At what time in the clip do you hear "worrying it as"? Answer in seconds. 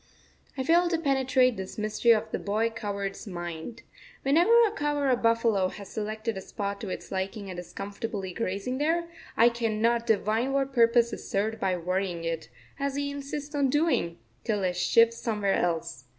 11.77-12.95